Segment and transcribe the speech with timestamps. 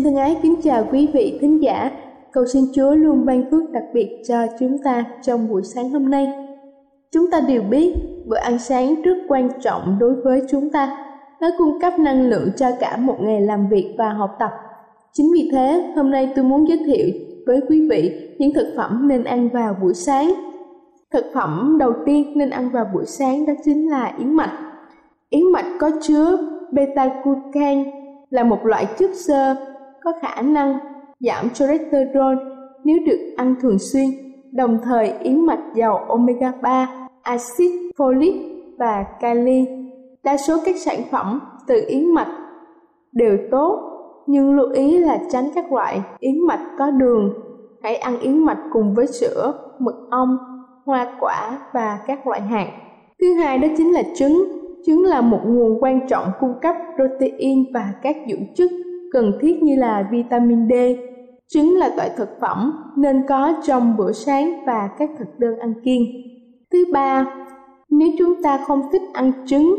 [0.00, 1.90] Xin thân ái kính chào quý vị thính giả.
[2.32, 6.10] Cầu xin Chúa luôn ban phước đặc biệt cho chúng ta trong buổi sáng hôm
[6.10, 6.28] nay.
[7.12, 7.94] Chúng ta đều biết
[8.26, 10.96] bữa ăn sáng rất quan trọng đối với chúng ta.
[11.40, 14.50] Nó cung cấp năng lượng cho cả một ngày làm việc và học tập.
[15.12, 17.06] Chính vì thế, hôm nay tôi muốn giới thiệu
[17.46, 20.34] với quý vị những thực phẩm nên ăn vào buổi sáng.
[21.12, 24.58] Thực phẩm đầu tiên nên ăn vào buổi sáng đó chính là yến mạch.
[25.30, 26.38] Yến mạch có chứa
[26.72, 27.84] beta-glucan
[28.30, 29.54] là một loại chất xơ
[30.04, 30.78] có khả năng
[31.20, 32.34] giảm cholesterol
[32.84, 34.10] nếu được ăn thường xuyên.
[34.52, 38.32] Đồng thời yến mạch giàu omega 3, axit folic
[38.78, 39.66] và kali.
[40.22, 42.38] Đa số các sản phẩm từ yến mạch
[43.12, 43.80] đều tốt,
[44.26, 47.32] nhưng lưu ý là tránh các loại yến mạch có đường.
[47.82, 50.36] Hãy ăn yến mạch cùng với sữa, mật ong,
[50.84, 52.66] hoa quả và các loại hạt.
[53.20, 54.44] Thứ hai đó chính là trứng.
[54.86, 58.70] Trứng là một nguồn quan trọng cung cấp protein và các dưỡng chất
[59.12, 60.72] cần thiết như là vitamin D.
[61.48, 65.74] Trứng là loại thực phẩm nên có trong bữa sáng và các thực đơn ăn
[65.84, 66.02] kiêng.
[66.72, 67.34] Thứ ba,
[67.90, 69.76] nếu chúng ta không thích ăn trứng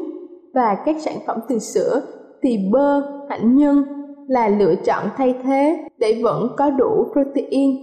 [0.54, 2.02] và các sản phẩm từ sữa
[2.44, 3.84] thì bơ, hạnh nhân
[4.28, 7.76] là lựa chọn thay thế để vẫn có đủ protein.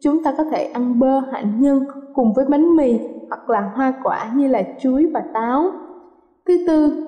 [0.00, 1.84] Chúng ta có thể ăn bơ, hạnh nhân
[2.14, 5.70] cùng với bánh mì hoặc là hoa quả như là chuối và táo.
[6.46, 7.06] Thứ tư,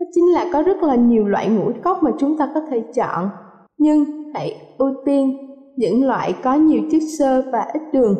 [0.00, 2.84] đó chính là có rất là nhiều loại ngũ cốc mà chúng ta có thể
[2.94, 3.30] chọn.
[3.78, 4.04] Nhưng
[4.34, 5.36] hãy ưu tiên
[5.76, 8.14] những loại có nhiều chất xơ và ít đường.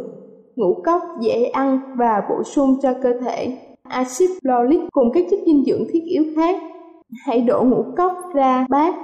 [0.57, 3.59] Ngũ cốc dễ ăn và bổ sung cho cơ thể.
[3.83, 6.63] Axit folic cùng các chất dinh dưỡng thiết yếu khác.
[7.27, 8.95] Hãy đổ ngũ cốc ra bát,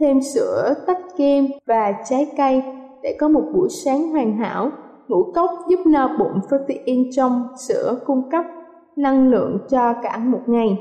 [0.00, 2.62] thêm sữa, tách kem và trái cây
[3.02, 4.70] để có một buổi sáng hoàn hảo.
[5.08, 8.44] Ngũ cốc giúp no bụng protein trong sữa cung cấp
[8.96, 10.78] năng lượng cho cả một ngày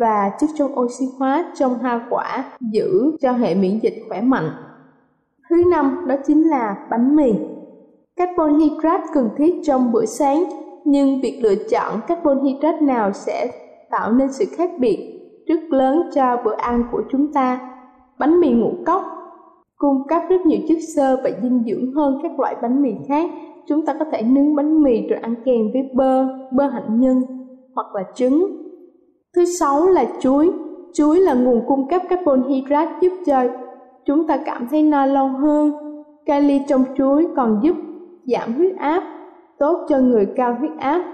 [0.00, 4.50] và chất chống oxy hóa trong hoa quả giữ cho hệ miễn dịch khỏe mạnh.
[5.50, 7.32] Thứ năm đó chính là bánh mì.
[8.16, 10.44] Carbon hydrate cần thiết trong bữa sáng,
[10.84, 13.52] nhưng việc lựa chọn carbon hydrate nào sẽ
[13.90, 17.60] tạo nên sự khác biệt rất lớn cho bữa ăn của chúng ta.
[18.18, 19.02] Bánh mì ngũ cốc
[19.76, 23.30] cung cấp rất nhiều chất xơ và dinh dưỡng hơn các loại bánh mì khác.
[23.68, 27.22] Chúng ta có thể nướng bánh mì rồi ăn kèm với bơ, bơ hạnh nhân
[27.74, 28.69] hoặc là trứng
[29.36, 30.50] Thứ sáu là chuối.
[30.94, 33.44] Chuối là nguồn cung cấp carbon hydrate giúp cho
[34.04, 35.72] chúng ta cảm thấy no lâu hơn.
[36.26, 37.76] Kali trong chuối còn giúp
[38.24, 39.02] giảm huyết áp,
[39.58, 41.04] tốt cho người cao huyết áp.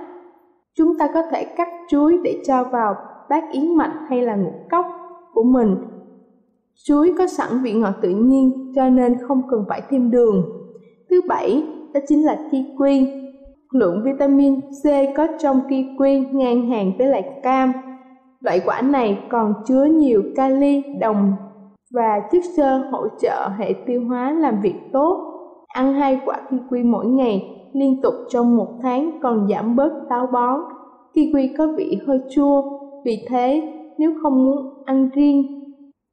[0.74, 2.94] Chúng ta có thể cắt chuối để cho vào
[3.30, 4.86] bát yến mạch hay là ngũ cốc
[5.32, 5.76] của mình.
[6.84, 10.44] Chuối có sẵn vị ngọt tự nhiên cho nên không cần phải thêm đường.
[11.10, 11.64] Thứ bảy,
[11.94, 13.06] đó chính là kiwi.
[13.70, 14.84] Lượng vitamin C
[15.16, 17.72] có trong kiwi ngang hàng với lại cam
[18.40, 21.32] Loại quả này còn chứa nhiều kali, đồng
[21.94, 25.32] và chất xơ hỗ trợ hệ tiêu hóa làm việc tốt.
[25.66, 27.42] Ăn hai quả kiwi mỗi ngày
[27.72, 30.60] liên tục trong một tháng còn giảm bớt táo bón.
[31.14, 32.62] Kiwi có vị hơi chua,
[33.04, 35.62] vì thế nếu không muốn ăn riêng,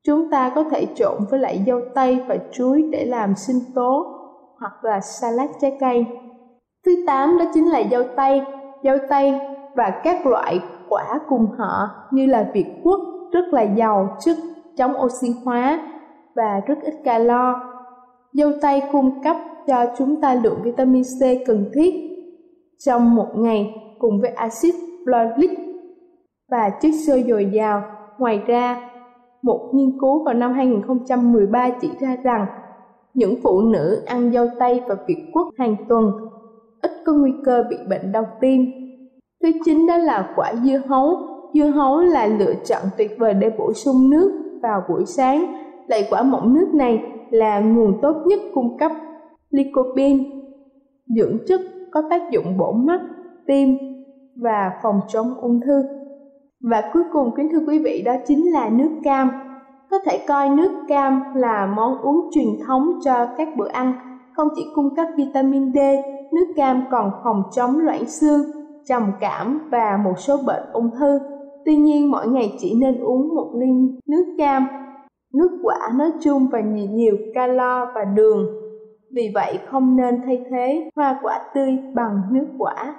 [0.06, 4.06] chúng ta có thể trộn với lại dâu tây và chuối để làm sinh tố
[4.60, 6.06] hoặc là salad trái cây.
[6.86, 8.42] Thứ tám đó chính là dâu tây,
[8.84, 9.34] dâu tây
[9.76, 10.60] và các loại
[10.94, 13.00] quả cùng họ như là Việt quất
[13.32, 14.38] rất là giàu chất
[14.78, 15.80] chống oxy hóa
[16.36, 17.60] và rất ít calo.
[18.34, 19.38] Dâu tây cung cấp
[19.68, 21.94] cho chúng ta lượng vitamin C cần thiết
[22.86, 24.76] trong một ngày cùng với axit
[25.06, 25.56] folic
[26.52, 27.82] và chất xơ dồi dào.
[28.18, 28.90] Ngoài ra,
[29.42, 32.46] một nghiên cứu vào năm 2013 chỉ ra rằng
[33.14, 36.12] những phụ nữ ăn dâu tây và việt quất hàng tuần
[36.82, 38.66] ít có nguy cơ bị bệnh đau tim.
[39.44, 41.18] Thứ chín đó là quả dưa hấu.
[41.54, 45.46] Dưa hấu là lựa chọn tuyệt vời để bổ sung nước vào buổi sáng.
[45.88, 48.92] Loại quả mọng nước này là nguồn tốt nhất cung cấp
[49.50, 50.24] lycopene,
[51.16, 51.62] dưỡng chất
[51.92, 53.02] có tác dụng bổ mắt,
[53.48, 53.78] tim
[54.36, 55.84] và phòng chống ung thư.
[56.62, 59.32] Và cuối cùng kính thưa quý vị đó chính là nước cam.
[59.92, 63.94] Có thể coi nước cam là món uống truyền thống cho các bữa ăn,
[64.34, 65.78] không chỉ cung cấp vitamin D,
[66.34, 68.42] nước cam còn phòng chống loãng xương,
[68.88, 71.20] trầm cảm và một số bệnh ung thư.
[71.66, 74.68] Tuy nhiên mỗi ngày chỉ nên uống một ly nước cam,
[75.34, 78.46] nước quả nói chung và nhiều, nhiều calo và đường.
[79.16, 82.96] Vì vậy không nên thay thế hoa quả tươi bằng nước quả.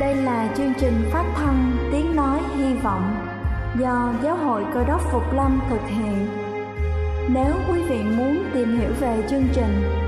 [0.00, 3.02] Đây là chương trình phát thanh Tiếng Nói Hy Vọng
[3.80, 6.26] do Giáo hội Cơ đốc Phục Lâm thực hiện.
[7.34, 10.07] Nếu quý vị muốn tìm hiểu về chương trình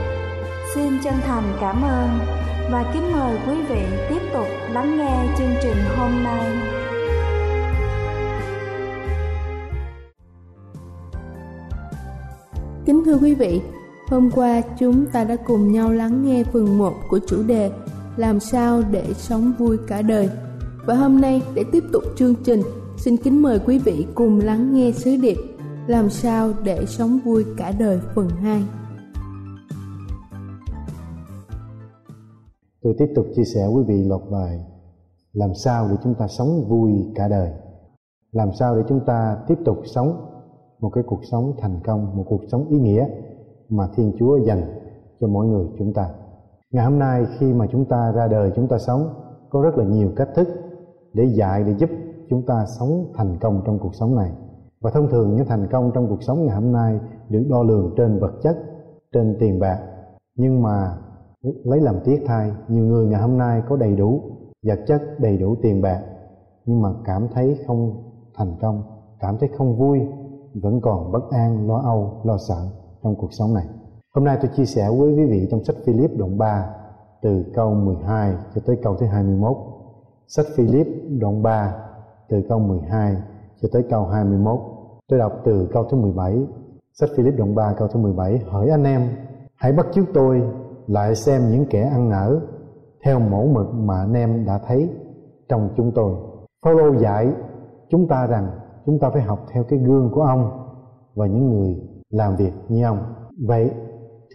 [0.75, 2.09] Xin chân thành cảm ơn
[2.71, 6.57] và kính mời quý vị tiếp tục lắng nghe chương trình hôm nay.
[12.85, 13.61] Kính thưa quý vị,
[14.07, 17.71] hôm qua chúng ta đã cùng nhau lắng nghe phần 1 của chủ đề
[18.17, 20.29] làm sao để sống vui cả đời.
[20.85, 22.61] Và hôm nay để tiếp tục chương trình,
[22.97, 25.37] xin kính mời quý vị cùng lắng nghe sứ điệp
[25.87, 28.63] Làm sao để sống vui cả đời phần 2.
[32.83, 34.65] Tôi tiếp tục chia sẻ quý vị loạt bài
[35.33, 37.51] Làm sao để chúng ta sống vui cả đời?
[38.31, 40.25] Làm sao để chúng ta tiếp tục sống
[40.79, 43.07] một cái cuộc sống thành công, một cuộc sống ý nghĩa
[43.69, 44.61] mà Thiên Chúa dành
[45.19, 46.09] cho mỗi người chúng ta.
[46.71, 49.09] Ngày hôm nay khi mà chúng ta ra đời chúng ta sống
[49.49, 50.47] có rất là nhiều cách thức
[51.13, 51.89] để dạy để giúp
[52.29, 54.31] chúng ta sống thành công trong cuộc sống này.
[54.81, 56.99] Và thông thường những thành công trong cuộc sống ngày hôm nay
[57.29, 58.57] được đo lường trên vật chất
[59.13, 59.79] trên tiền bạc.
[60.35, 60.97] Nhưng mà
[61.41, 64.21] lấy làm tiếc thay nhiều người ngày hôm nay có đầy đủ
[64.63, 66.01] vật chất đầy đủ tiền bạc
[66.65, 68.03] nhưng mà cảm thấy không
[68.35, 68.83] thành công
[69.19, 69.99] cảm thấy không vui
[70.53, 72.67] vẫn còn bất an lo âu lo sợ
[73.03, 73.65] trong cuộc sống này
[74.15, 76.69] Hôm nay tôi chia sẻ với quý vị trong sách Philip đoạn 3
[77.21, 79.57] từ câu 12 cho tới câu thứ 21.
[80.27, 80.87] Sách Philip
[81.19, 81.75] đoạn 3
[82.29, 83.15] từ câu 12
[83.61, 84.59] cho tới câu 21.
[85.07, 86.45] Tôi đọc từ câu thứ 17.
[86.93, 89.09] Sách Philip đoạn 3 câu thứ 17 Hỡi anh em,
[89.55, 90.41] hãy bắt chước tôi
[90.87, 92.39] lại xem những kẻ ăn nở
[93.05, 94.89] theo mẫu mực mà anh em đã thấy
[95.49, 96.15] trong chúng tôi.
[96.65, 97.33] Phaolô dạy
[97.89, 98.47] chúng ta rằng
[98.85, 100.51] chúng ta phải học theo cái gương của ông
[101.15, 101.75] và những người
[102.09, 102.97] làm việc như ông.
[103.47, 103.71] Vậy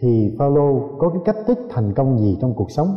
[0.01, 2.87] thì Phaolô có cái cách thức thành công gì trong cuộc sống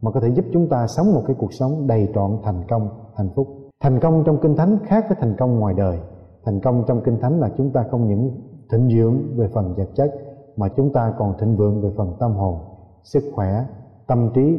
[0.00, 2.88] mà có thể giúp chúng ta sống một cái cuộc sống đầy trọn thành công,
[3.16, 3.48] hạnh phúc.
[3.82, 5.98] Thành công trong kinh thánh khác với thành công ngoài đời.
[6.44, 8.30] Thành công trong kinh thánh là chúng ta không những
[8.72, 10.10] thịnh dưỡng về phần vật chất
[10.56, 12.58] mà chúng ta còn thịnh vượng về phần tâm hồn,
[13.04, 13.64] sức khỏe,
[14.06, 14.58] tâm trí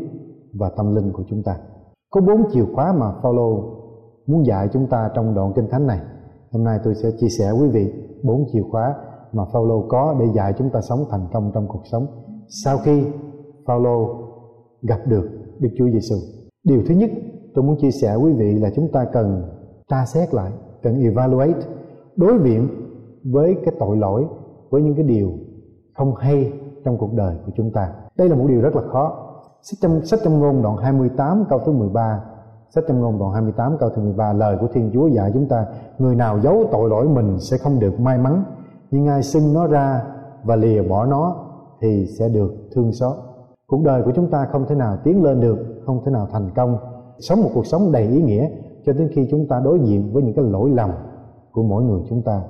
[0.53, 1.57] và tâm linh của chúng ta.
[2.11, 3.63] Có bốn chìa khóa mà Phaolô
[4.27, 5.99] muốn dạy chúng ta trong đoạn kinh thánh này.
[6.51, 7.93] Hôm nay tôi sẽ chia sẻ quý vị
[8.23, 8.95] bốn chìa khóa
[9.33, 12.07] mà Phaolô có để dạy chúng ta sống thành công trong cuộc sống.
[12.63, 13.03] Sau khi
[13.65, 14.15] Phaolô
[14.81, 15.29] gặp được
[15.59, 16.15] Đức Chúa Giêsu,
[16.63, 17.11] điều thứ nhất
[17.53, 19.43] tôi muốn chia sẻ quý vị là chúng ta cần
[19.89, 20.51] tra xét lại,
[20.83, 21.59] cần evaluate,
[22.15, 22.67] đối diện
[23.23, 24.25] với cái tội lỗi,
[24.69, 25.31] với những cái điều
[25.93, 26.53] không hay
[26.85, 27.93] trong cuộc đời của chúng ta.
[28.17, 29.27] Đây là một điều rất là khó.
[29.61, 32.21] Sách trong, sách trong ngôn đoạn 28 câu thứ 13
[32.75, 35.65] Sách trong ngôn đoạn 28 câu thứ 13 Lời của Thiên Chúa dạy chúng ta
[35.97, 38.43] Người nào giấu tội lỗi mình sẽ không được may mắn.
[38.91, 40.03] Nhưng ai xưng nó ra
[40.43, 41.35] và lìa bỏ nó
[41.81, 43.17] thì sẽ được thương xót.
[43.67, 46.49] Cuộc đời của chúng ta không thể nào tiến lên được không thể nào thành
[46.55, 46.77] công.
[47.19, 48.49] Sống một cuộc sống đầy ý nghĩa
[48.85, 50.89] cho đến khi chúng ta đối diện với những cái lỗi lầm
[51.51, 52.41] của mỗi người chúng ta.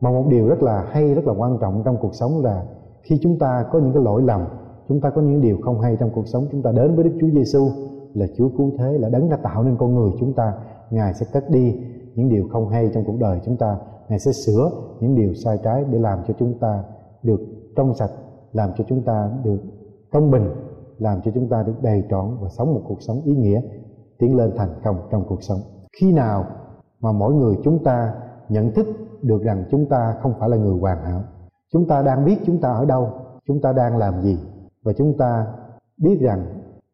[0.00, 2.62] Mà một điều rất là hay rất là quan trọng trong cuộc sống là
[3.08, 4.40] khi chúng ta có những cái lỗi lầm,
[4.88, 7.16] chúng ta có những điều không hay trong cuộc sống, chúng ta đến với Đức
[7.20, 7.68] Chúa Giêsu
[8.14, 10.52] là Chúa cứu thế, là đấng đã tạo nên con người chúng ta.
[10.90, 11.74] Ngài sẽ cất đi
[12.14, 13.78] những điều không hay trong cuộc đời chúng ta.
[14.08, 14.70] Ngài sẽ sửa
[15.00, 16.84] những điều sai trái để làm cho chúng ta
[17.22, 17.40] được
[17.76, 18.10] trong sạch,
[18.52, 19.58] làm cho chúng ta được
[20.12, 20.50] công bình,
[20.98, 23.60] làm cho chúng ta được đầy trọn và sống một cuộc sống ý nghĩa,
[24.18, 25.58] tiến lên thành công trong cuộc sống.
[26.00, 26.44] Khi nào
[27.00, 28.14] mà mỗi người chúng ta
[28.48, 28.86] nhận thức
[29.22, 31.22] được rằng chúng ta không phải là người hoàn hảo
[31.72, 33.10] chúng ta đang biết chúng ta ở đâu
[33.46, 34.38] chúng ta đang làm gì
[34.82, 35.46] và chúng ta
[35.98, 36.46] biết rằng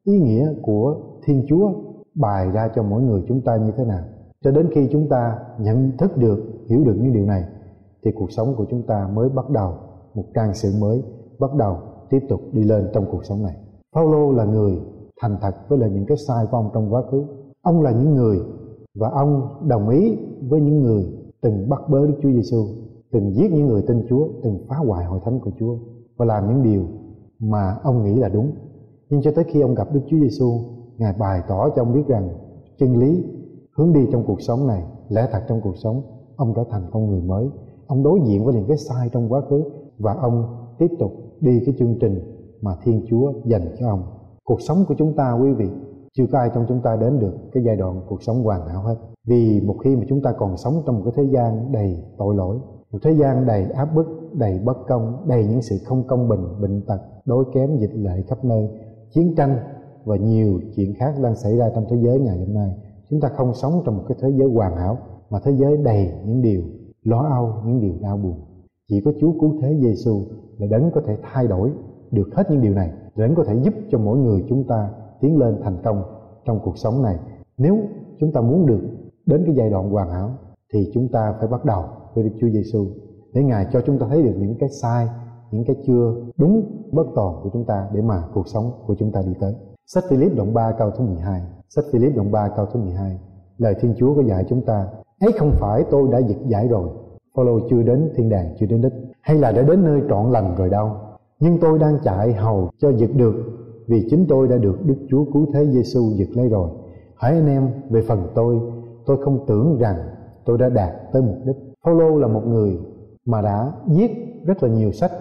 [0.05, 1.73] ý nghĩa của thiên chúa
[2.15, 4.05] bài ra cho mỗi người chúng ta như thế nào.
[4.45, 7.45] Cho đến khi chúng ta nhận thức được hiểu được những điều này
[8.05, 9.75] thì cuộc sống của chúng ta mới bắt đầu
[10.15, 11.03] một trang sử mới
[11.39, 11.77] bắt đầu
[12.11, 13.57] tiếp tục đi lên trong cuộc sống này.
[13.95, 14.79] Paulo là người
[15.21, 17.25] thành thật với lại những cái sai của ông trong quá khứ.
[17.63, 18.41] Ông là những người
[18.95, 21.05] và ông đồng ý với những người
[21.41, 22.67] từng bắt bớ Đức Chúa Giêsu,
[23.13, 25.77] từng giết những người tin Chúa, từng phá hoại hội thánh của Chúa
[26.17, 26.83] và làm những điều
[27.39, 28.53] mà ông nghĩ là đúng.
[29.11, 30.61] Nhưng cho tới khi ông gặp Đức Chúa Giêsu,
[30.99, 32.29] Ngài bày tỏ cho ông biết rằng
[32.79, 33.25] chân lý
[33.77, 36.03] hướng đi trong cuộc sống này, lẽ thật trong cuộc sống,
[36.37, 37.49] ông trở thành con người mới.
[37.87, 39.65] Ông đối diện với những cái sai trong quá khứ
[39.99, 42.21] và ông tiếp tục đi cái chương trình
[42.61, 44.03] mà Thiên Chúa dành cho ông.
[44.45, 45.69] Cuộc sống của chúng ta quý vị
[46.13, 48.83] chưa có ai trong chúng ta đến được cái giai đoạn cuộc sống hoàn hảo
[48.83, 52.05] hết vì một khi mà chúng ta còn sống trong một cái thế gian đầy
[52.19, 52.59] tội lỗi
[52.93, 56.41] một thế gian đầy áp bức, đầy bất công, đầy những sự không công bình,
[56.61, 58.69] bệnh tật, đối kém, dịch lệ khắp nơi,
[59.11, 59.57] chiến tranh
[60.05, 62.77] và nhiều chuyện khác đang xảy ra trong thế giới ngày hôm nay.
[63.11, 64.99] Chúng ta không sống trong một cái thế giới hoàn hảo,
[65.31, 66.63] mà thế giới đầy những điều
[67.03, 68.41] lo âu, những điều đau buồn.
[68.89, 70.21] Chỉ có Chúa cứu thế Giêsu
[70.59, 71.71] là đấng có thể thay đổi
[72.11, 75.39] được hết những điều này đấng có thể giúp cho mỗi người chúng ta tiến
[75.39, 76.03] lên thành công
[76.45, 77.19] trong cuộc sống này.
[77.59, 77.79] Nếu
[78.21, 78.81] chúng ta muốn được
[79.27, 80.31] đến cái giai đoạn hoàn hảo,
[80.73, 81.85] thì chúng ta phải bắt đầu
[82.15, 82.87] với Đức Chúa Giêsu
[83.33, 85.09] để Ngài cho chúng ta thấy được những cái sai,
[85.51, 89.13] những cái chưa đúng bất toàn của chúng ta để mà cuộc sống của chúng
[89.13, 89.55] ta đi tới.
[89.87, 93.19] Sách Philip đoạn 3 câu thứ 12 Sách Philip đoạn 3 câu thứ 12
[93.59, 94.87] Lời Thiên Chúa có dạy chúng ta
[95.21, 96.89] ấy không phải tôi đã dịch giải rồi
[97.37, 100.55] Phaolô chưa đến thiên đàng chưa đến đích hay là đã đến nơi trọn lành
[100.59, 100.91] rồi đâu
[101.41, 103.35] nhưng tôi đang chạy hầu cho giật được
[103.87, 106.71] vì chính tôi đã được Đức Chúa cứu thế Giêsu giật lấy rồi.
[107.17, 108.61] Hỡi anh em, về phần tôi,
[109.07, 109.97] tôi không tưởng rằng
[110.45, 111.57] tôi đã đạt tới mục đích.
[111.87, 112.79] Phaolô là một người
[113.25, 114.11] mà đã viết
[114.47, 115.13] rất là nhiều sách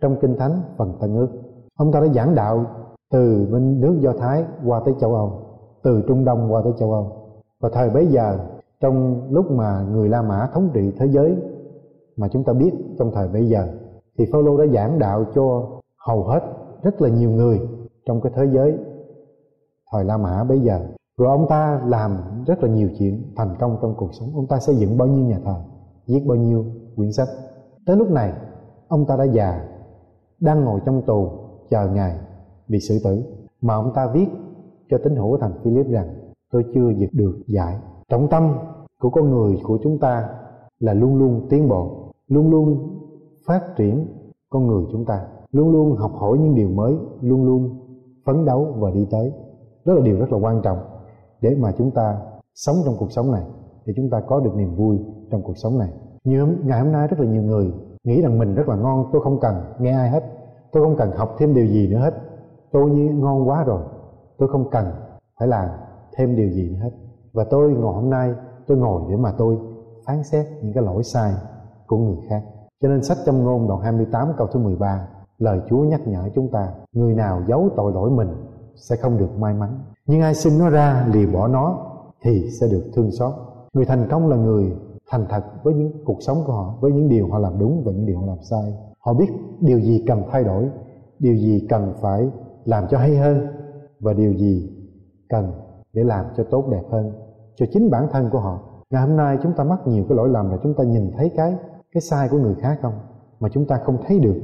[0.00, 1.28] trong Kinh Thánh phần Tân ước.
[1.76, 2.66] Ông ta đã giảng đạo
[3.10, 5.32] từ bên nước Do Thái qua tới châu Âu,
[5.82, 7.12] từ Trung Đông qua tới châu Âu.
[7.60, 8.38] Và thời bấy giờ,
[8.80, 11.36] trong lúc mà người La Mã thống trị thế giới
[12.16, 13.68] mà chúng ta biết trong thời bấy giờ,
[14.18, 15.66] thì Phaolô đã giảng đạo cho
[16.06, 16.40] hầu hết
[16.82, 17.60] rất là nhiều người
[18.06, 18.78] trong cái thế giới
[19.92, 20.80] thời La Mã bây giờ
[21.16, 24.58] rồi ông ta làm rất là nhiều chuyện thành công trong cuộc sống ông ta
[24.58, 25.54] xây dựng bao nhiêu nhà thờ
[26.08, 26.64] viết bao nhiêu
[26.96, 27.28] quyển sách.
[27.86, 28.32] Tới lúc này,
[28.88, 29.68] ông ta đã già,
[30.40, 31.28] đang ngồi trong tù,
[31.70, 32.18] chờ ngày
[32.68, 33.22] bị xử tử.
[33.60, 34.26] Mà ông ta viết
[34.90, 36.08] cho tín hữu thành Philip rằng,
[36.52, 37.78] tôi chưa dịch được giải.
[38.08, 38.58] Trọng tâm
[39.00, 40.28] của con người của chúng ta
[40.78, 42.98] là luôn luôn tiến bộ, luôn luôn
[43.46, 44.06] phát triển
[44.50, 47.80] con người chúng ta, luôn luôn học hỏi những điều mới, luôn luôn
[48.26, 49.32] phấn đấu và đi tới.
[49.84, 50.78] Đó là điều rất là quan trọng
[51.40, 52.20] để mà chúng ta
[52.54, 53.42] sống trong cuộc sống này,
[53.86, 54.98] để chúng ta có được niềm vui
[55.30, 55.88] trong cuộc sống này.
[56.24, 57.72] Như ngày hôm nay rất là nhiều người
[58.04, 60.24] nghĩ rằng mình rất là ngon, tôi không cần nghe ai hết.
[60.72, 62.14] Tôi không cần học thêm điều gì nữa hết.
[62.72, 63.82] Tôi như ngon quá rồi,
[64.38, 64.86] tôi không cần
[65.38, 65.68] phải làm
[66.16, 66.90] thêm điều gì nữa hết.
[67.32, 68.34] Và tôi ngồi hôm nay,
[68.66, 69.58] tôi ngồi để mà tôi
[70.06, 71.32] phán xét những cái lỗi sai
[71.86, 72.42] của người khác.
[72.82, 75.08] Cho nên sách châm ngôn đoạn 28 câu thứ 13
[75.38, 78.28] lời Chúa nhắc nhở chúng ta, người nào giấu tội lỗi mình
[78.76, 79.78] sẽ không được may mắn.
[80.06, 81.86] Nhưng ai xin nó ra lìa bỏ nó
[82.22, 83.34] thì sẽ được thương xót.
[83.72, 84.76] Người thành công là người
[85.10, 87.92] thành thật với những cuộc sống của họ, với những điều họ làm đúng và
[87.92, 88.74] những điều họ làm sai.
[88.98, 89.26] Họ biết
[89.60, 90.68] điều gì cần thay đổi,
[91.18, 92.30] điều gì cần phải
[92.64, 93.46] làm cho hay hơn
[94.00, 94.72] và điều gì
[95.28, 95.52] cần
[95.92, 97.12] để làm cho tốt đẹp hơn
[97.56, 98.60] cho chính bản thân của họ.
[98.90, 101.30] Ngày hôm nay chúng ta mắc nhiều cái lỗi lầm là chúng ta nhìn thấy
[101.36, 101.56] cái
[101.94, 102.94] cái sai của người khác không?
[103.40, 104.36] Mà chúng ta không thấy được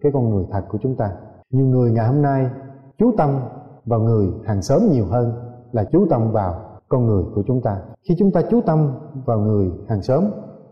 [0.00, 1.12] cái con người thật của chúng ta.
[1.50, 2.50] Nhiều người ngày hôm nay
[2.98, 3.40] chú tâm
[3.84, 5.32] vào người hàng xóm nhiều hơn
[5.72, 7.82] là chú tâm vào con người của chúng ta.
[8.08, 8.92] Khi chúng ta chú tâm
[9.24, 10.24] vào người hàng xóm,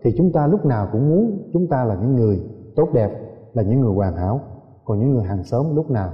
[0.02, 2.42] thì chúng ta lúc nào cũng muốn chúng ta là những người
[2.76, 3.10] tốt đẹp,
[3.52, 4.40] là những người hoàn hảo.
[4.84, 6.10] Còn những người hàng xóm lúc nào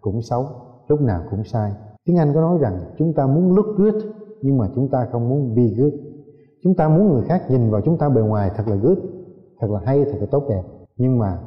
[0.00, 0.46] cũng xấu,
[0.88, 1.72] lúc nào cũng sai.
[2.04, 4.04] Tiếng anh có nói rằng chúng ta muốn look good,
[4.42, 5.92] nhưng mà chúng ta không muốn be good.
[6.62, 8.98] Chúng ta muốn người khác nhìn vào chúng ta bề ngoài thật là good,
[9.60, 10.62] thật là hay, thật là tốt đẹp.
[10.96, 11.38] Nhưng mà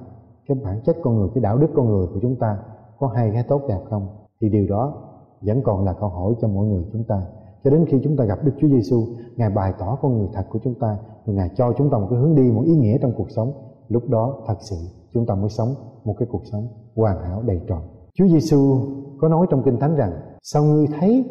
[0.47, 2.57] cái bản chất con người, cái đạo đức con người của chúng ta
[2.99, 4.07] có hay hay tốt đẹp không?
[4.41, 4.93] Thì điều đó
[5.41, 7.21] vẫn còn là câu hỏi cho mỗi người chúng ta
[7.63, 10.43] cho đến khi chúng ta gặp Đức Chúa Giêsu ngài bày tỏ con người thật
[10.49, 12.97] của chúng ta và ngài cho chúng ta một cái hướng đi, một ý nghĩa
[13.01, 13.53] trong cuộc sống.
[13.89, 14.75] Lúc đó, thật sự,
[15.13, 17.81] chúng ta mới sống một cái cuộc sống hoàn hảo, đầy trọn.
[18.13, 18.77] Chúa Giêsu
[19.19, 20.11] có nói trong Kinh Thánh rằng,
[20.43, 21.25] sao ngươi thấy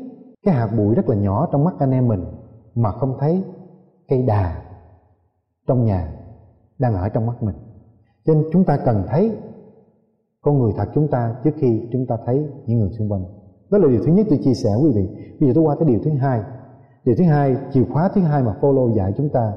[0.44, 2.24] cái hạt bụi rất là nhỏ trong mắt anh em mình,
[2.74, 3.44] mà không thấy
[4.08, 4.62] cây đà
[5.66, 6.14] trong nhà
[6.78, 7.54] đang ở trong mắt mình?
[8.24, 9.36] Cho nên chúng ta cần thấy
[10.40, 13.24] con người thật chúng ta trước khi chúng ta thấy những người xung quanh
[13.72, 15.08] đó là điều thứ nhất tôi chia sẻ quý vị.
[15.40, 16.40] Bây giờ tôi qua tới điều thứ hai.
[17.04, 19.52] Điều thứ hai chìa khóa thứ hai mà Phaolô dạy chúng ta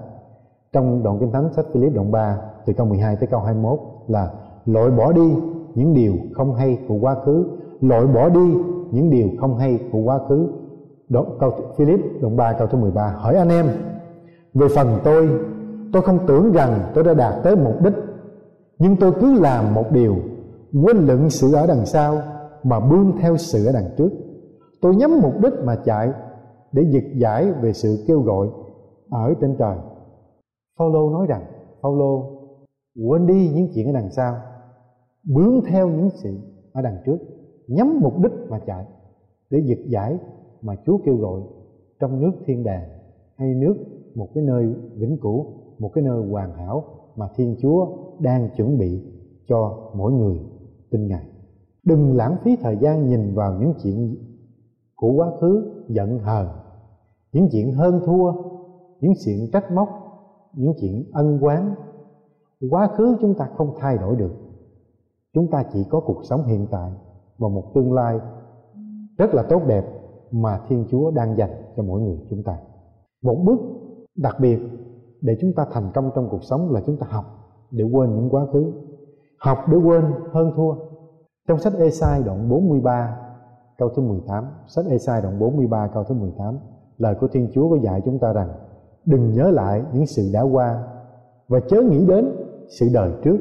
[0.74, 4.29] trong đoạn kinh thánh sách Philip đoạn 3 từ câu 12 tới câu 21 là
[4.65, 5.36] loại bỏ đi
[5.75, 7.45] những điều không hay của quá khứ.
[7.81, 8.55] Loại bỏ đi
[8.91, 10.48] những điều không hay của quá khứ.
[11.10, 13.65] Đó, câu Philip đoạn 3 câu thứ 13 hỏi anh em
[14.53, 15.29] về phần tôi
[15.93, 17.93] tôi không tưởng rằng tôi đã đạt tới mục đích
[18.79, 20.15] nhưng tôi cứ làm một điều
[20.84, 22.22] quên lựng sự ở đằng sau
[22.65, 24.10] mà bươn theo sự ở đằng trước
[24.81, 26.12] tôi nhắm mục đích mà chạy
[26.72, 28.48] để giật giải về sự kêu gọi
[29.10, 29.77] ở trên trời
[30.79, 31.43] Phaolô nói rằng,
[31.81, 32.24] Phaolô,
[33.07, 34.36] quên đi những chuyện ở đằng sau
[35.24, 36.38] bướng theo những sự
[36.74, 37.17] ở đằng trước,
[37.67, 38.86] nhắm mục đích mà chạy
[39.50, 40.17] để giật giải
[40.62, 41.41] mà Chúa kêu gọi
[42.00, 42.89] trong nước thiên đàng
[43.38, 43.75] hay nước
[44.15, 45.45] một cái nơi vĩnh cửu,
[45.79, 46.84] một cái nơi hoàn hảo
[47.15, 47.88] mà Thiên Chúa
[48.19, 49.01] đang chuẩn bị
[49.48, 50.39] cho mỗi người
[50.91, 51.25] tin Ngài.
[51.86, 54.15] Đừng lãng phí thời gian nhìn vào những chuyện
[54.96, 56.48] của quá khứ giận hờn,
[57.34, 58.34] những chuyện hơn thua,
[59.01, 59.89] những chuyện trách móc,
[60.54, 61.75] những chuyện ân oán.
[62.70, 64.32] Quá khứ chúng ta không thay đổi được.
[65.34, 66.92] Chúng ta chỉ có cuộc sống hiện tại
[67.38, 68.20] và một tương lai
[69.18, 69.86] rất là tốt đẹp
[70.32, 72.58] mà Thiên Chúa đang dành cho mỗi người chúng ta.
[73.24, 73.60] Một bước
[74.15, 74.60] đặc biệt
[75.22, 77.25] để chúng ta thành công trong cuộc sống là chúng ta học
[77.72, 78.72] để quên những quá khứ
[79.39, 80.75] học để quên hơn thua
[81.48, 83.18] trong sách Esai đoạn 43
[83.78, 86.60] câu thứ 18 sách Esai đoạn 43 câu thứ 18
[86.98, 88.50] lời của Thiên Chúa có dạy chúng ta rằng,
[89.06, 90.84] đừng nhớ lại những sự đã qua
[91.48, 92.25] và chớ nghĩ đến
[92.80, 93.38] sự đời trước.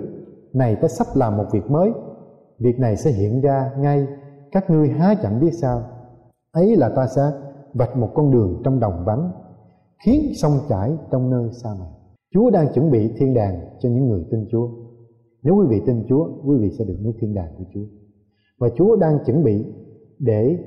[0.52, 1.92] Này ta sắp làm một việc mới.
[2.58, 4.06] Việc này sẽ hiện ra ngay.
[4.52, 5.82] Các ngươi há chẳng biết sao.
[6.52, 7.22] Ấy là ta sẽ
[7.74, 9.30] vạch một con đường trong đồng vắng,
[10.04, 11.90] khiến sông chảy trong nơi xa mạc.
[12.34, 14.68] Chúa đang chuẩn bị thiên đàng cho những người tin Chúa
[15.44, 17.84] nếu quý vị tin Chúa, quý vị sẽ được nước thiên đàng của Chúa.
[18.58, 19.64] Và Chúa đang chuẩn bị
[20.18, 20.58] để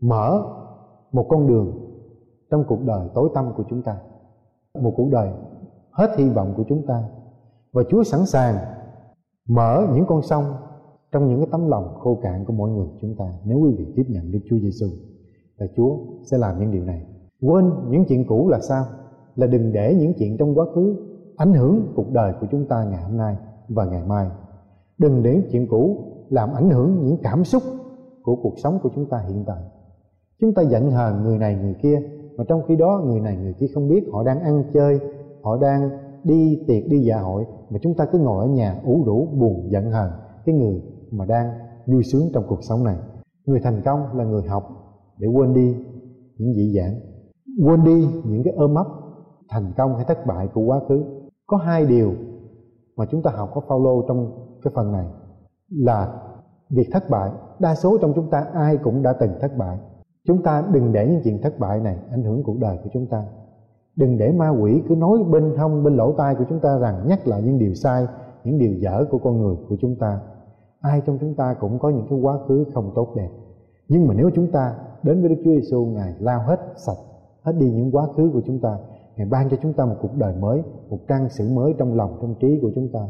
[0.00, 0.42] mở
[1.12, 1.72] một con đường
[2.50, 3.96] trong cuộc đời tối tăm của chúng ta,
[4.80, 5.32] một cuộc đời
[5.90, 7.04] hết hy vọng của chúng ta.
[7.72, 8.56] Và Chúa sẵn sàng
[9.48, 10.44] mở những con sông
[11.12, 13.86] trong những cái tấm lòng khô cạn của mỗi người chúng ta nếu quý vị
[13.96, 14.86] tiếp nhận Đức Chúa Giêsu
[15.58, 15.98] và Chúa
[16.30, 17.06] sẽ làm những điều này.
[17.42, 18.84] Quên những chuyện cũ là sao?
[19.36, 20.96] Là đừng để những chuyện trong quá khứ
[21.36, 23.36] ảnh hưởng cuộc đời của chúng ta ngày hôm nay
[23.68, 24.26] và ngày mai.
[24.98, 25.98] Đừng để chuyện cũ
[26.28, 27.62] làm ảnh hưởng những cảm xúc
[28.22, 29.62] của cuộc sống của chúng ta hiện tại.
[30.40, 32.00] Chúng ta giận hờn người này người kia,
[32.36, 35.00] mà trong khi đó người này người kia không biết họ đang ăn chơi,
[35.42, 35.90] họ đang
[36.24, 39.68] đi tiệc đi dạ hội, mà chúng ta cứ ngồi ở nhà ủ rũ buồn
[39.72, 40.10] giận hờn
[40.46, 41.52] cái người mà đang
[41.86, 42.96] vui sướng trong cuộc sống này.
[43.46, 44.64] Người thành công là người học
[45.18, 45.76] để quên đi
[46.38, 46.94] những dị dạng,
[47.66, 48.86] quên đi những cái ôm ấp
[49.48, 51.04] thành công hay thất bại của quá khứ.
[51.46, 52.12] Có hai điều
[52.96, 55.06] mà chúng ta học có follow trong cái phần này
[55.70, 56.20] là
[56.70, 57.30] việc thất bại.
[57.58, 59.78] Đa số trong chúng ta ai cũng đã từng thất bại.
[60.26, 63.06] Chúng ta đừng để những chuyện thất bại này ảnh hưởng cuộc đời của chúng
[63.06, 63.24] ta.
[63.96, 67.04] Đừng để ma quỷ cứ nói bên hông, bên lỗ tai của chúng ta rằng
[67.08, 68.06] nhắc lại những điều sai,
[68.44, 70.20] những điều dở của con người của chúng ta.
[70.80, 73.28] Ai trong chúng ta cũng có những cái quá khứ không tốt đẹp.
[73.88, 76.98] Nhưng mà nếu chúng ta đến với Đức Chúa Giêsu ngài lao hết sạch,
[77.42, 78.78] hết đi những quá khứ của chúng ta
[79.16, 82.18] ngài ban cho chúng ta một cuộc đời mới một trang sử mới trong lòng
[82.20, 83.00] trong trí của chúng ta.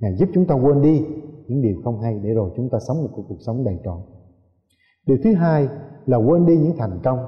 [0.00, 1.06] Ngài giúp chúng ta quên đi
[1.46, 3.98] những điều không hay để rồi chúng ta sống một cuộc, cuộc sống đầy trọn.
[5.06, 5.68] Điều thứ hai
[6.06, 7.18] là quên đi những thành công.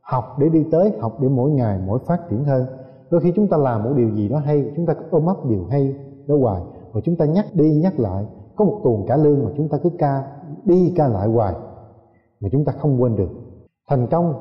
[0.00, 2.66] Học để đi tới học để mỗi ngày mỗi phát triển hơn.
[3.10, 5.36] Đôi khi chúng ta làm một điều gì đó hay chúng ta cứ ôm ấp
[5.48, 5.96] điều hay
[6.26, 6.62] đó hoài.
[6.92, 8.24] Và chúng ta nhắc đi nhắc lại
[8.56, 10.22] có một tuần cả lương mà chúng ta cứ ca
[10.64, 11.54] đi ca lại hoài
[12.40, 13.30] mà chúng ta không quên được.
[13.88, 14.34] Thành công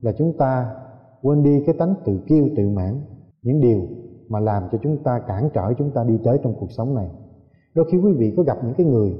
[0.00, 0.74] là chúng ta
[1.22, 3.00] quên đi cái tánh tự kiêu tự mãn,
[3.42, 3.80] những điều
[4.28, 7.10] mà làm cho chúng ta cản trở chúng ta đi tới trong cuộc sống này.
[7.74, 9.14] Đôi khi quý vị có gặp những cái người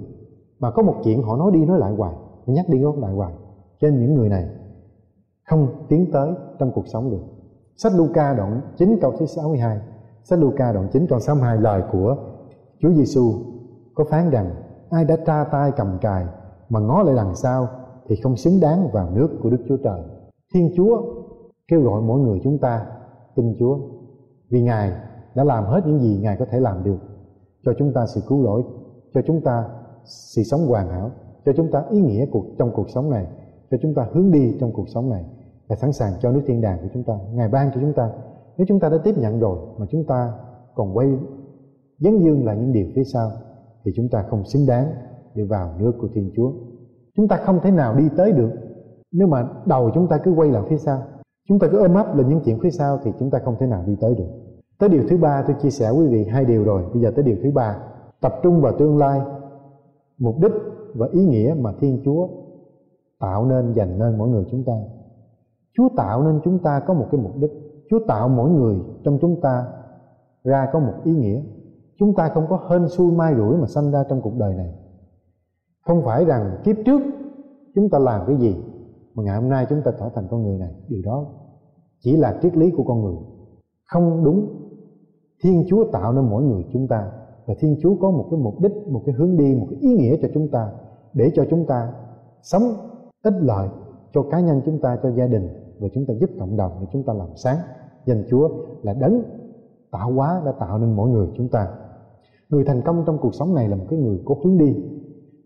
[0.58, 2.14] mà có một chuyện họ nói đi nói lại hoài
[2.46, 3.32] nhắc đi nói lại hoài
[3.80, 4.48] trên những người này,
[5.50, 7.22] không tiến tới trong cuộc sống được.
[7.76, 9.78] Sách Luca đoạn 9 câu thứ 62
[10.22, 12.16] sách Luca đoạn 9 câu 62 lời của
[12.80, 13.32] Chúa Giêsu
[13.94, 14.54] có phán rằng,
[14.90, 16.26] ai đã tra tay cầm cài
[16.68, 17.68] mà ngó lại đằng sau
[18.08, 20.00] thì không xứng đáng vào nước của Đức Chúa Trời.
[20.54, 21.02] Thiên Chúa
[21.68, 22.86] kêu gọi mỗi người chúng ta
[23.36, 23.78] tin Chúa
[24.50, 24.92] vì Ngài
[25.34, 26.98] đã làm hết những gì Ngài có thể làm được
[27.64, 28.62] cho chúng ta sự cứu rỗi,
[29.14, 29.64] cho chúng ta
[30.04, 31.10] sự sống hoàn hảo,
[31.44, 33.26] cho chúng ta ý nghĩa cuộc, trong cuộc sống này,
[33.70, 35.24] cho chúng ta hướng đi trong cuộc sống này
[35.68, 38.10] và sẵn sàng cho nước thiên đàng của chúng ta Ngài ban cho chúng ta
[38.56, 40.32] nếu chúng ta đã tiếp nhận rồi mà chúng ta
[40.74, 41.08] còn quay
[41.98, 43.30] dấn dương lại những điều phía sau,
[43.84, 44.92] thì chúng ta không xứng đáng
[45.34, 46.52] để vào nước của Thiên Chúa.
[47.16, 48.50] Chúng ta không thể nào đi tới được
[49.12, 51.02] nếu mà đầu chúng ta cứ quay lại phía sau.
[51.48, 53.66] Chúng ta cứ ôm ấp là những chuyện phía sau thì chúng ta không thể
[53.66, 54.28] nào đi tới được.
[54.78, 56.82] Tới điều thứ ba tôi chia sẻ quý vị hai điều rồi.
[56.92, 57.78] Bây giờ tới điều thứ ba,
[58.20, 59.20] tập trung vào tương lai,
[60.18, 60.52] mục đích
[60.94, 62.28] và ý nghĩa mà Thiên Chúa
[63.20, 64.72] tạo nên dành nên mỗi người chúng ta.
[65.76, 67.50] Chúa tạo nên chúng ta có một cái mục đích.
[67.90, 69.66] Chúa tạo mỗi người trong chúng ta
[70.44, 71.42] ra có một ý nghĩa.
[71.98, 74.74] Chúng ta không có hên xui mai rủi mà sanh ra trong cuộc đời này.
[75.86, 77.02] Không phải rằng kiếp trước
[77.74, 78.56] chúng ta làm cái gì
[79.14, 80.74] mà ngày hôm nay chúng ta trở thành con người này.
[80.88, 81.26] Điều đó
[82.00, 83.16] chỉ là triết lý của con người.
[83.84, 84.46] Không đúng.
[85.42, 87.10] Thiên Chúa tạo nên mỗi người chúng ta
[87.46, 89.94] và Thiên Chúa có một cái mục đích, một cái hướng đi, một cái ý
[89.96, 90.70] nghĩa cho chúng ta
[91.12, 91.92] để cho chúng ta
[92.42, 92.62] sống
[93.22, 93.68] ích lợi
[94.12, 95.48] cho cá nhân chúng ta, cho gia đình
[95.80, 97.56] và chúng ta giúp cộng đồng để chúng ta làm sáng
[98.06, 98.48] danh Chúa
[98.82, 99.22] là đấng
[99.90, 101.68] tạo hóa đã tạo nên mỗi người chúng ta.
[102.48, 104.74] Người thành công trong cuộc sống này là một cái người có hướng đi,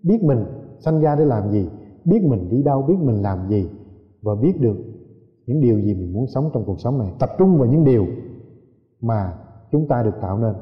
[0.02, 0.44] biết mình
[0.78, 1.68] sanh ra để làm gì,
[2.04, 3.68] biết mình đi đâu, biết mình làm gì
[4.22, 4.76] và biết được
[5.52, 8.06] những điều gì mình muốn sống trong cuộc sống này, tập trung vào những điều
[9.00, 9.32] mà
[9.72, 10.54] chúng ta được tạo nên.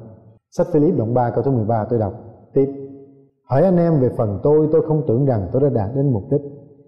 [0.51, 2.13] Sách Philip đoạn 3 câu số 13 tôi đọc
[2.55, 2.67] tiếp.
[3.45, 6.25] Hỏi anh em về phần tôi, tôi không tưởng rằng tôi đã đạt đến mục
[6.31, 6.41] đích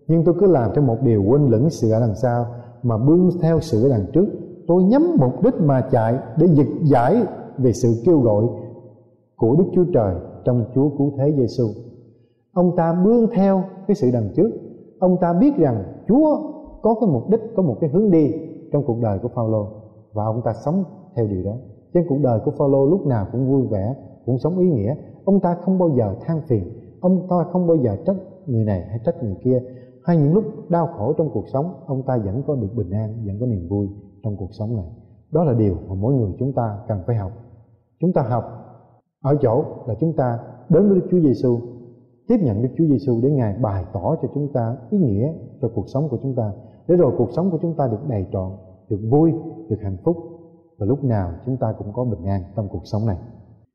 [0.09, 2.47] nhưng tôi cứ làm theo một điều quên lửng sự ở đằng sau
[2.83, 4.27] mà bươn theo sự ở đằng trước
[4.67, 7.23] tôi nhắm mục đích mà chạy để giật giải
[7.59, 8.45] về sự kêu gọi
[9.37, 11.65] của Đức Chúa Trời trong Chúa cứu thế Giêsu.
[12.53, 14.51] Ông ta bươn theo cái sự đằng trước,
[14.99, 16.52] ông ta biết rằng Chúa
[16.83, 18.33] có cái mục đích, có một cái hướng đi
[18.73, 19.67] trong cuộc đời của Phaolô.
[20.13, 20.85] Và ông ta sống
[21.17, 21.53] theo điều đó.
[21.95, 23.95] Trên cuộc đời của Phaolô lúc nào cũng vui vẻ,
[24.27, 24.95] cũng sống ý nghĩa.
[25.25, 26.65] Ông ta không bao giờ than phiền,
[27.01, 28.17] ông ta không bao giờ trách
[28.47, 29.63] người này hay trách người kia.
[30.05, 33.25] Hay những lúc đau khổ trong cuộc sống ông ta vẫn có được bình an
[33.27, 33.89] vẫn có niềm vui
[34.23, 34.87] trong cuộc sống này.
[35.33, 37.33] Đó là điều mà mỗi người chúng ta cần phải học.
[38.01, 38.45] Chúng ta học
[39.23, 41.59] ở chỗ là chúng ta đến với Đức Chúa Giêsu
[42.29, 45.69] tiếp nhận Đức Chúa Giêsu để Ngài bày tỏ cho chúng ta ý nghĩa cho
[45.75, 46.53] cuộc sống của chúng ta
[46.89, 48.51] để rồi cuộc sống của chúng ta được đầy trọn,
[48.91, 49.33] được vui,
[49.69, 50.17] được hạnh phúc.
[50.79, 53.17] Và lúc nào chúng ta cũng có bình an trong cuộc sống này.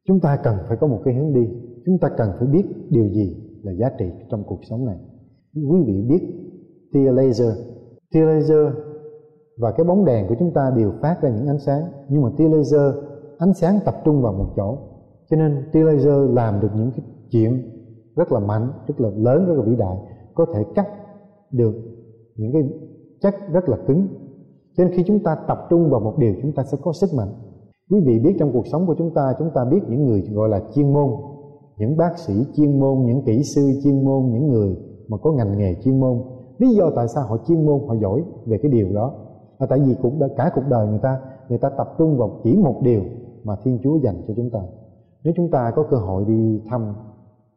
[0.08, 1.48] Chúng ta cần phải có một cái hướng đi.
[1.86, 4.98] Chúng ta cần phải biết điều gì là giá trị trong cuộc sống này.
[5.54, 6.22] Quý vị biết
[6.94, 7.58] tia laser
[8.14, 8.68] tia laser
[9.58, 11.82] và cái bóng đèn của chúng ta đều phát ra những ánh sáng.
[12.10, 12.96] Nhưng mà tia laser
[13.38, 14.78] ánh sáng tập trung vào một chỗ.
[15.30, 17.62] Cho nên tia laser làm được những cái chuyện
[18.16, 19.98] rất là mạnh, rất là lớn, rất là vĩ đại.
[20.34, 20.88] Có thể cắt
[21.52, 21.74] được
[22.36, 22.62] những cái
[23.22, 24.08] chắc rất là cứng.
[24.78, 27.10] Cho nên khi chúng ta tập trung vào một điều, chúng ta sẽ có sức
[27.18, 27.34] mạnh.
[27.92, 30.50] Quý vị biết trong cuộc sống của chúng ta chúng ta biết những người gọi
[30.50, 31.10] là chuyên môn,
[31.78, 34.76] những bác sĩ chuyên môn, những kỹ sư chuyên môn, những người
[35.08, 36.22] mà có ngành nghề chuyên môn.
[36.58, 39.14] Lý do tại sao họ chuyên môn, họ giỏi về cái điều đó.
[39.60, 42.40] Là tại vì cũng đã, cả cuộc đời người ta người ta tập trung vào
[42.44, 43.02] chỉ một điều
[43.44, 44.60] mà thiên chúa dành cho chúng ta.
[45.24, 46.94] Nếu chúng ta có cơ hội đi thăm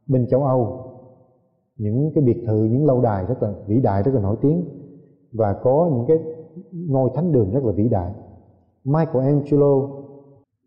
[0.07, 0.79] bên châu âu,
[1.79, 4.65] những cái biệt thự, những lâu đài rất là vĩ đại, rất là nổi tiếng
[5.33, 6.19] và có những cái
[6.73, 8.13] ngôi thánh đường rất là vĩ đại.
[8.85, 9.89] Michelangelo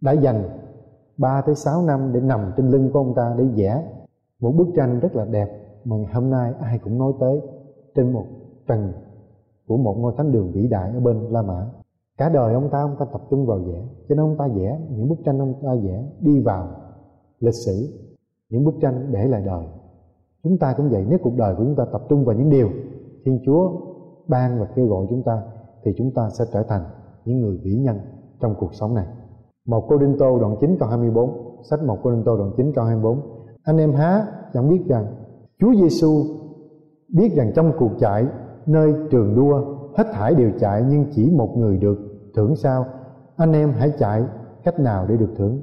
[0.01, 0.49] đã dành
[1.17, 3.83] 3 tới 6 năm để nằm trên lưng của ông ta để vẽ
[4.39, 5.49] một bức tranh rất là đẹp
[5.85, 7.41] mà hôm nay ai cũng nói tới
[7.95, 8.25] trên một
[8.67, 8.91] trần
[9.67, 11.67] của một ngôi thánh đường vĩ đại ở bên La Mã.
[12.17, 14.79] Cả đời ông ta ông ta tập trung vào vẽ, cho nên ông ta vẽ
[14.89, 16.67] những bức tranh ông ta vẽ đi vào
[17.39, 17.87] lịch sử,
[18.49, 19.65] những bức tranh để lại đời.
[20.43, 22.69] Chúng ta cũng vậy, nếu cuộc đời của chúng ta tập trung vào những điều
[23.25, 23.71] thiên chúa
[24.27, 25.41] ban và kêu gọi chúng ta,
[25.83, 26.81] thì chúng ta sẽ trở thành
[27.25, 27.97] những người vĩ nhân
[28.41, 29.05] trong cuộc sống này.
[29.67, 31.29] Một Cô Đinh Tô đoạn 9 câu 24
[31.69, 33.21] Sách một Cô Đinh Tô đoạn 9 câu 24
[33.63, 35.05] Anh em há chẳng biết rằng,
[35.59, 36.23] Chúa Giêsu
[37.13, 38.27] biết rằng trong cuộc chạy
[38.65, 41.97] nơi trường đua, hết thảy đều chạy nhưng chỉ một người được
[42.35, 42.85] thưởng sao.
[43.35, 44.23] Anh em hãy chạy,
[44.63, 45.61] cách nào để được thưởng?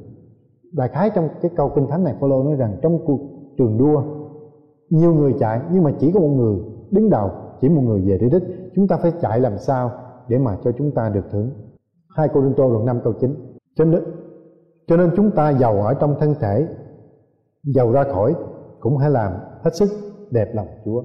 [0.73, 3.21] Đại khái trong cái câu kinh thánh này, Phaolô nói rằng trong cuộc
[3.59, 4.03] trường đua,
[4.91, 6.59] nhiều người chạy nhưng mà chỉ có một người
[6.91, 8.43] đứng đầu chỉ một người về đến đích
[8.75, 9.91] chúng ta phải chạy làm sao
[10.29, 11.51] để mà cho chúng ta được thưởng
[12.17, 13.35] hai cô Đinh Tô đoạn 5 câu 9
[13.75, 14.05] cho nên
[14.87, 16.67] cho nên chúng ta giàu ở trong thân thể
[17.65, 18.35] giàu ra khỏi
[18.81, 19.33] cũng hãy làm
[19.65, 19.89] hết sức
[20.31, 21.03] đẹp lòng Chúa.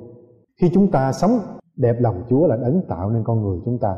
[0.62, 1.32] Khi chúng ta sống
[1.76, 3.98] đẹp lòng Chúa là đấng tạo nên con người chúng ta,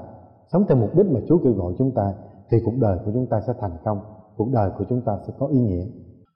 [0.53, 2.13] sống theo mục đích mà Chúa kêu gọi chúng ta
[2.51, 3.99] thì cuộc đời của chúng ta sẽ thành công,
[4.37, 5.85] cuộc đời của chúng ta sẽ có ý nghĩa.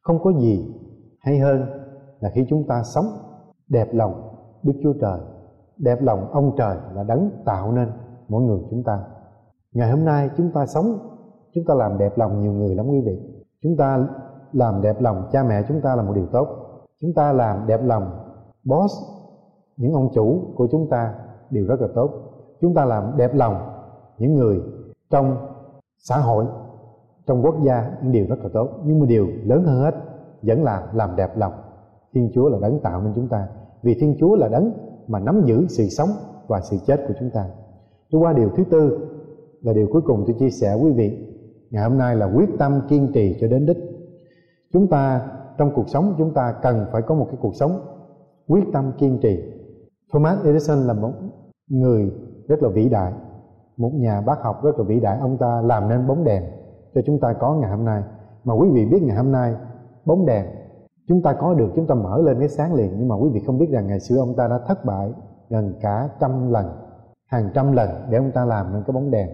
[0.01, 0.73] Không có gì
[1.19, 1.65] hay hơn
[2.19, 3.05] là khi chúng ta sống
[3.69, 4.13] đẹp lòng
[4.63, 5.19] Đức Chúa Trời,
[5.83, 7.89] đẹp lòng ông trời là đấng tạo nên
[8.27, 8.99] mỗi người chúng ta.
[9.73, 10.97] Ngày hôm nay chúng ta sống,
[11.53, 13.19] chúng ta làm đẹp lòng nhiều người lắm quý vị.
[13.63, 14.07] Chúng ta
[14.53, 16.47] làm đẹp lòng cha mẹ chúng ta là một điều tốt
[17.01, 18.11] chúng ta làm đẹp lòng
[18.63, 18.93] boss
[19.77, 21.13] những ông chủ của chúng ta
[21.49, 22.09] đều rất là tốt
[22.61, 23.55] chúng ta làm đẹp lòng
[24.17, 24.61] những người
[25.09, 25.37] trong
[25.97, 26.45] xã hội
[27.27, 29.95] trong quốc gia những điều rất là tốt nhưng mà điều lớn hơn hết
[30.41, 31.53] vẫn là làm đẹp lòng
[32.13, 33.47] thiên chúa là đấng tạo nên chúng ta
[33.83, 34.71] vì thiên chúa là đấng
[35.07, 36.09] mà nắm giữ sự sống
[36.47, 37.45] và sự chết của chúng ta.
[38.11, 39.07] Tôi qua điều thứ tư
[39.61, 41.27] là điều cuối cùng tôi chia sẻ quý vị.
[41.71, 43.77] Ngày hôm nay là quyết tâm kiên trì cho đến đích.
[44.73, 47.71] Chúng ta, trong cuộc sống, chúng ta cần phải có một cái cuộc sống
[48.47, 49.39] quyết tâm kiên trì.
[50.13, 51.11] Thomas Edison là một
[51.69, 52.11] người
[52.47, 53.13] rất là vĩ đại,
[53.77, 55.17] một nhà bác học rất là vĩ đại.
[55.19, 56.43] Ông ta làm nên bóng đèn
[56.95, 58.03] cho chúng ta có ngày hôm nay.
[58.43, 59.53] Mà quý vị biết ngày hôm nay,
[60.05, 60.45] bóng đèn
[61.11, 62.91] chúng ta có được, chúng ta mở lên cái sáng liền.
[62.97, 65.11] Nhưng mà quý vị không biết rằng ngày xưa ông ta đã thất bại
[65.49, 66.65] gần cả trăm lần,
[67.27, 69.29] hàng trăm lần để ông ta làm nên cái bóng đèn.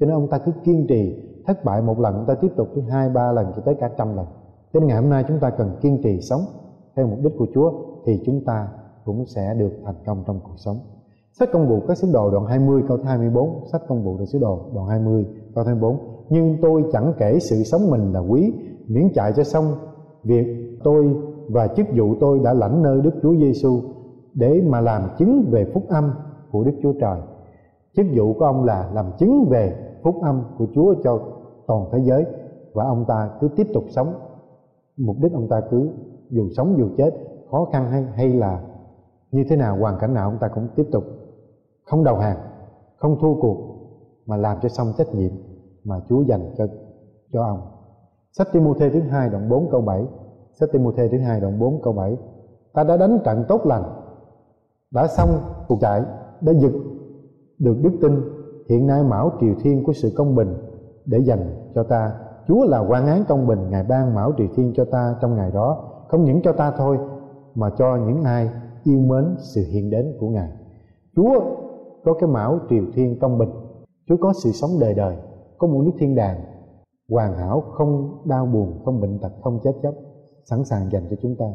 [0.00, 2.68] Cho nên ông ta cứ kiên trì thất bại một lần, ông ta tiếp tục
[2.74, 4.26] thứ hai, ba lần cho tới cả trăm lần.
[4.72, 6.40] Cho nên ngày hôm nay chúng ta cần kiên trì sống
[6.96, 7.72] theo mục đích của Chúa
[8.06, 8.68] thì chúng ta
[9.04, 10.76] cũng sẽ được thành công trong cuộc sống.
[11.38, 14.38] Sách công vụ các sứ đồ đoạn 20 câu 24 Sách công vụ các sứ
[14.38, 18.52] đồ đoạn 20 câu 24 Nhưng tôi chẳng kể sự sống mình là quý,
[18.86, 19.64] Miễn chạy cho xong
[20.24, 21.16] Việc tôi
[21.48, 23.80] và chức vụ tôi đã lãnh nơi Đức Chúa Giêsu
[24.34, 26.10] Để mà làm chứng về phúc âm
[26.50, 27.20] của Đức Chúa Trời.
[27.96, 31.20] Chức vụ của ông là làm chứng về phúc âm của Chúa cho
[31.66, 32.26] toàn thế giới
[32.72, 34.14] Và ông ta cứ tiếp tục sống.
[34.96, 35.88] Mục đích ông ta cứ
[36.30, 37.10] dù sống dù chết
[37.50, 38.60] Khó khăn hay, hay là
[39.32, 41.04] như thế nào hoàn cảnh nào ông ta cũng tiếp tục
[41.84, 42.38] không đầu hàng
[42.96, 43.58] không thua cuộc
[44.26, 45.30] mà làm cho xong trách nhiệm
[45.84, 46.66] mà Chúa dành cho
[47.32, 47.60] cho ông.
[48.32, 50.06] Sách Timôthê thứ hai đoạn 4 câu 7
[50.60, 52.16] sách Timothy thứ hai đoạn 4 câu 7
[52.76, 53.82] ta đã đánh trận tốt lành,
[54.90, 55.28] đã xong
[55.68, 56.02] cuộc chạy,
[56.40, 56.72] đã giật
[57.58, 58.20] được đức tin.
[58.68, 60.54] Hiện nay mão triều thiên của sự công bình
[61.06, 62.12] để dành cho ta.
[62.48, 65.50] Chúa là quan án công bình, Ngài ban mão triều thiên cho ta trong ngày
[65.54, 65.84] đó.
[66.08, 66.98] Không những cho ta thôi,
[67.54, 68.50] mà cho những ai
[68.84, 70.50] yêu mến sự hiện đến của Ngài.
[71.16, 71.40] Chúa
[72.04, 73.50] có cái mão triều thiên công bình.
[74.08, 75.16] Chúa có sự sống đời đời,
[75.58, 76.40] có một nước thiên đàng
[77.10, 79.94] hoàn hảo, không đau buồn, không bệnh tật, không chết chóc
[80.50, 81.46] sẵn sàng dành cho chúng ta.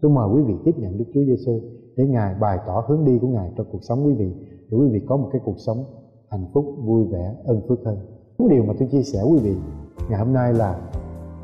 [0.00, 1.60] Tôi mời quý vị tiếp nhận Đức Chúa Giêsu
[1.96, 4.32] để Ngài bày tỏ hướng đi của Ngài trong cuộc sống quý vị,
[4.70, 5.84] để quý vị có một cái cuộc sống
[6.30, 7.98] hạnh phúc, vui vẻ ơn phước hơn.
[8.38, 9.56] Những điều mà tôi chia sẻ quý vị
[10.10, 10.80] ngày hôm nay là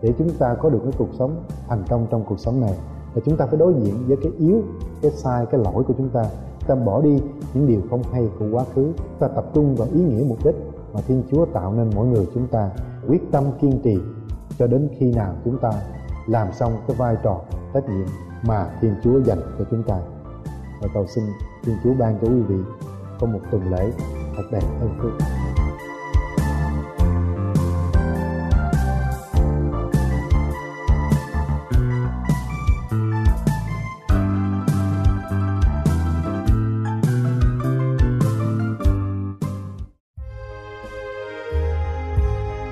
[0.02, 2.74] để chúng ta có được cái cuộc sống thành công trong cuộc sống này
[3.14, 4.62] là chúng ta phải đối diện với cái yếu,
[5.02, 6.24] cái sai, cái lỗi của chúng ta.
[6.66, 7.22] Ta bỏ đi
[7.54, 8.92] những điều không hay của quá khứ.
[9.18, 10.56] Ta tập trung vào ý nghĩa mục đích
[10.92, 12.70] mà thiên chúa tạo nên mỗi người chúng ta.
[13.08, 13.98] Quyết tâm kiên trì
[14.58, 15.72] cho đến khi nào chúng ta
[16.26, 17.40] làm xong cái vai trò
[17.74, 18.06] trách nhiệm
[18.42, 19.96] mà thiên chúa dành cho chúng ta.
[20.80, 21.24] Và cầu xin
[21.62, 22.58] thiên chúa ban cho quý vị
[23.20, 23.92] có một tuần lễ
[24.36, 25.12] thật đẹp hơn phước